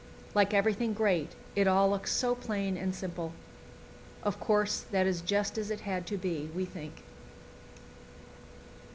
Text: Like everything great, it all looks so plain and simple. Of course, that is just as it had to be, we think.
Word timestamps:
Like 0.33 0.51
everything 0.51 0.93
great, 0.95 1.33
it 1.55 1.67
all 1.67 1.87
looks 1.91 2.11
so 2.11 2.33
plain 2.33 2.75
and 2.75 2.95
simple. 2.95 3.33
Of 4.23 4.39
course, 4.39 4.79
that 4.89 5.05
is 5.05 5.21
just 5.21 5.59
as 5.59 5.69
it 5.69 5.81
had 5.81 6.07
to 6.07 6.17
be, 6.17 6.49
we 6.55 6.65
think. 6.65 7.03